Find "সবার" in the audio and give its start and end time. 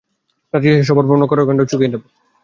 0.87-1.05